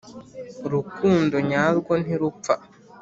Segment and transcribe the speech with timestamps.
[0.65, 2.53] urukundo nyarwo ntirupfa.